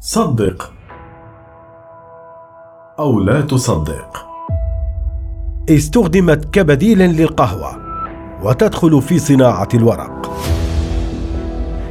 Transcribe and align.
صدق 0.00 0.72
أو 2.98 3.20
لا 3.20 3.40
تصدق. 3.40 4.26
استخدمت 5.70 6.44
كبديل 6.54 6.98
للقهوة 6.98 7.76
وتدخل 8.42 9.02
في 9.02 9.18
صناعة 9.18 9.68
الورق. 9.74 10.32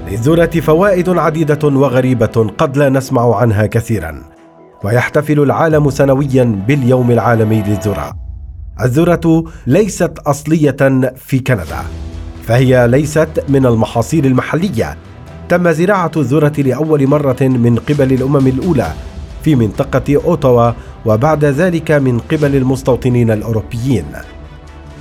للذرة 0.08 0.60
فوائد 0.60 1.10
عديدة 1.10 1.68
وغريبة 1.68 2.52
قد 2.58 2.78
لا 2.78 2.90
نسمع 2.90 3.36
عنها 3.36 3.66
كثيرا 3.66 4.24
ويحتفل 4.84 5.40
العالم 5.40 5.90
سنويا 5.90 6.44
باليوم 6.68 7.12
العالمي 7.12 7.62
للذرة. 7.62 8.14
الذرة 8.82 9.44
ليست 9.68 10.20
أصلية 10.20 11.12
في 11.16 11.40
كندا 11.40 11.80
فهي 12.44 12.88
ليست 12.88 13.46
من 13.50 13.66
المحاصيل 13.66 14.26
المحلية 14.26 14.98
تم 15.50 15.72
زراعة 15.72 16.12
الذرة 16.18 16.54
لأول 16.58 17.08
مرة 17.08 17.42
من 17.42 17.76
قبل 17.90 18.14
الأمم 18.14 18.48
الأولى 18.48 18.92
في 19.44 19.56
منطقة 19.56 20.22
أوتاوا 20.26 20.72
وبعد 21.06 21.46
ذلك 21.46 21.92
من 21.92 22.20
قبل 22.20 22.56
المستوطنين 22.56 23.32
الأوروبيين. 23.32 24.06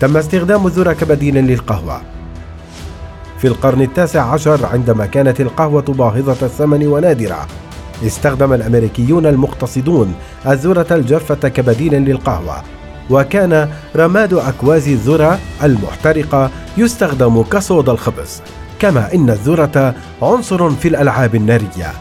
تم 0.00 0.16
استخدام 0.16 0.66
الذرة 0.66 0.92
كبديل 0.92 1.34
للقهوة. 1.34 2.00
في 3.38 3.46
القرن 3.46 3.82
التاسع 3.82 4.22
عشر 4.22 4.66
عندما 4.66 5.06
كانت 5.06 5.40
القهوة 5.40 5.82
باهظة 5.82 6.46
الثمن 6.46 6.86
ونادرة 6.86 7.46
استخدم 8.06 8.52
الأمريكيون 8.52 9.26
المقتصدون 9.26 10.14
الذرة 10.46 10.86
الجافة 10.90 11.48
كبديل 11.48 11.94
للقهوة 11.94 12.62
وكان 13.10 13.68
رماد 13.96 14.34
أكواز 14.34 14.88
الذرة 14.88 15.38
المحترقة 15.62 16.50
يستخدم 16.78 17.42
كصودا 17.42 17.92
الخبز. 17.92 18.42
كما 18.78 19.14
إن 19.14 19.30
الذرة 19.30 19.94
عنصر 20.22 20.70
في 20.70 20.88
الألعاب 20.88 21.34
النارية. 21.34 21.92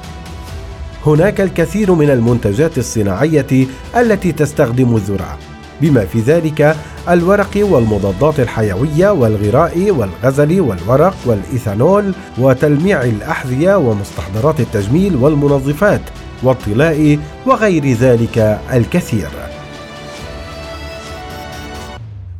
هناك 1.06 1.42
الكثير 1.42 1.94
من 1.94 2.10
المنتجات 2.10 2.78
الصناعية 2.78 3.68
التي 3.98 4.32
تستخدم 4.32 4.96
الذرة 4.96 5.38
بما 5.82 6.06
في 6.06 6.20
ذلك 6.20 6.76
الورق 7.10 7.52
والمضادات 7.56 8.40
الحيوية 8.40 9.10
والغراء 9.10 9.92
والغزل 9.92 10.62
والورق 10.62 11.16
والإيثانول 11.26 12.14
وتلميع 12.38 13.02
الأحذية 13.04 13.76
ومستحضرات 13.76 14.60
التجميل 14.60 15.16
والمنظفات 15.16 16.02
والطلاء 16.44 17.20
وغير 17.46 17.94
ذلك 17.94 18.60
الكثير. 18.74 19.45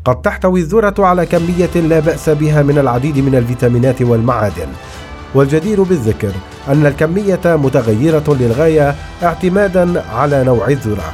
قد 0.06 0.22
تحتوي 0.22 0.60
الذرة 0.60 0.94
على 1.00 1.26
كمية 1.26 1.76
لا 1.76 2.00
بأس 2.00 2.30
بها 2.30 2.62
من 2.64 2.78
العديد 2.78 3.18
من 3.20 3.36
الفيتامينات 3.36 4.02
والمعادن. 4.02 4.68
والجدير 5.36 5.84
بالذكر 5.84 6.32
أن 6.68 6.86
الكمية 6.86 7.40
متغيرة 7.46 8.38
للغاية 8.40 8.96
اعتمادا 9.24 10.04
على 10.14 10.44
نوع 10.44 10.68
الذرة. 10.68 11.14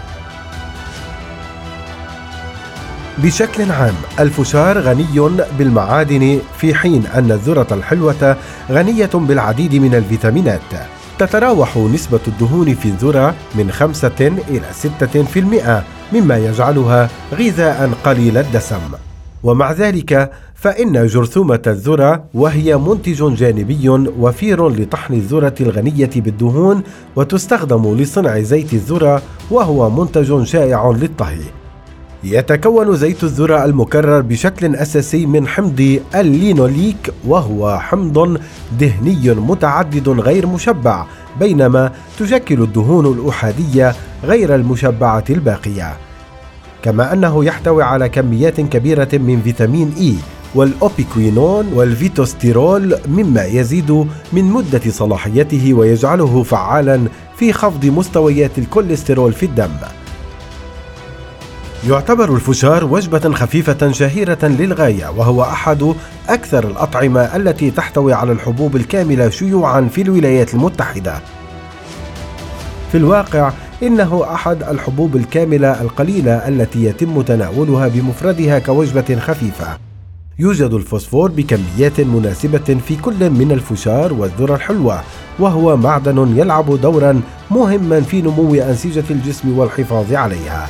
بشكل 3.17 3.72
عام 3.72 3.95
الفشار 4.19 4.80
غني 4.80 5.30
بالمعادن 5.58 6.39
في 6.58 6.75
حين 6.75 7.06
أن 7.16 7.31
الذرة 7.31 7.67
الحلوة 7.72 8.38
غنية 8.72 9.09
بالعديد 9.14 9.75
من 9.75 9.95
الفيتامينات. 9.95 10.72
تتراوح 11.19 11.78
نسبة 11.78 12.19
الدهون 12.28 12.75
في 12.75 12.86
الذرة 12.86 13.36
من 13.56 13.72
5 13.72 14.12
إلى 14.50 14.66
6% 14.73 15.84
مما 16.13 16.37
يجعلها 16.37 17.09
غذاء 17.33 17.89
قليل 18.05 18.37
الدسم. 18.37 18.81
ومع 19.43 19.71
ذلك 19.71 20.31
فإن 20.55 21.05
جرثومة 21.05 21.61
الذرة 21.67 22.23
وهي 22.33 22.77
منتج 22.77 23.35
جانبي 23.35 23.89
وفير 24.19 24.69
لطحن 24.69 25.13
الذرة 25.13 25.55
الغنية 25.61 26.09
بالدهون 26.15 26.83
وتستخدم 27.15 27.95
لصنع 27.97 28.39
زيت 28.39 28.73
الذرة 28.73 29.21
وهو 29.51 29.89
منتج 29.89 30.43
شائع 30.43 30.95
للطهي. 31.01 31.60
يتكون 32.23 32.95
زيت 32.95 33.23
الذرة 33.23 33.66
المكرر 33.66 34.22
بشكل 34.22 34.75
أساسي 34.75 35.25
من 35.25 35.47
حمض 35.47 36.00
اللينوليك 36.16 37.13
وهو 37.28 37.79
حمض 37.79 38.40
دهني 38.79 39.34
متعدد 39.34 40.09
غير 40.09 40.47
مشبع 40.47 41.06
بينما 41.40 41.91
تشكل 42.19 42.62
الدهون 42.62 43.06
الأحادية 43.06 43.95
غير 44.23 44.56
المشبعة 44.56 45.23
الباقية. 45.29 45.94
كما 46.84 47.13
أنه 47.13 47.45
يحتوي 47.45 47.84
على 47.84 48.09
كميات 48.09 48.62
كبيرة 48.62 49.09
من 49.13 49.41
فيتامين 49.41 49.94
إي 49.97 50.16
واليوبيكوينون 50.56 51.73
والفيتوستيرول 51.74 52.95
مما 53.07 53.45
يزيد 53.45 53.91
من 54.34 54.44
مدة 54.44 54.81
صلاحيته 54.90 55.74
ويجعله 55.74 56.44
فعالا 56.44 57.01
في 57.38 57.53
خفض 57.53 57.85
مستويات 57.85 58.57
الكوليسترول 58.57 59.34
في 59.34 59.45
الدم. 59.45 60.00
يعتبر 61.88 62.36
الفشار 62.36 62.86
وجبة 62.86 63.34
خفيفة 63.34 63.92
شهيرة 63.92 64.38
للغاية 64.44 65.12
وهو 65.18 65.44
أحد 65.44 65.94
أكثر 66.30 66.68
الأطعمة 66.68 67.36
التي 67.36 67.72
تحتوي 67.72 68.14
على 68.14 68.31
الحبوب 68.31 68.75
الكاملة 68.75 69.30
شيوعا 69.30 69.81
في 69.81 70.02
الولايات 70.02 70.53
المتحدة. 70.53 71.19
في 72.92 72.97
الواقع 72.97 73.52
إنه 73.84 74.34
أحد 74.34 74.64
الحبوب 74.64 75.16
الكاملة 75.16 75.81
القليلة 75.81 76.47
التي 76.47 76.86
يتم 76.86 77.22
تناولها 77.22 77.88
بمفردها 77.88 78.59
كوجبة 78.59 79.19
خفيفة. 79.19 79.78
يوجد 80.40 80.74
الفوسفور 80.74 81.31
بكميات 81.31 82.00
مناسبة 82.00 82.78
في 82.88 82.96
كل 82.96 83.30
من 83.30 83.52
الفشار 83.52 84.13
والذرة 84.13 84.56
الحلوة، 84.56 85.02
وهو 85.40 85.78
معدن 85.78 86.38
يلعب 86.38 86.81
دورا 86.81 87.22
مهما 87.52 88.02
في 88.02 88.22
نمو 88.22 88.56
أنسجة 88.56 89.03
الجسم 89.09 89.58
والحفاظ 89.59 90.13
عليها. 90.13 90.68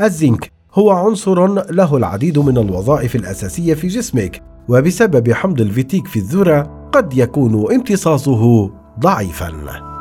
الزنك 0.00 0.52
هو 0.74 0.90
عنصر 0.90 1.46
له 1.70 1.96
العديد 1.96 2.38
من 2.38 2.58
الوظائف 2.58 3.16
الأساسية 3.16 3.74
في 3.74 3.88
جسمك 3.88 4.42
وبسبب 4.68 5.32
حمض 5.32 5.60
الفيتيك 5.60 6.06
في 6.06 6.18
الذرة 6.18 6.88
قد 6.92 7.16
يكون 7.16 7.74
امتصاصه 7.74 8.70
ضعيفاً. 9.00 9.91